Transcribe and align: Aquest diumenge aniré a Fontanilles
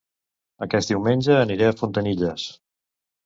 Aquest 0.65 0.93
diumenge 0.93 1.35
aniré 1.41 1.67
a 1.71 1.75
Fontanilles 1.83 2.47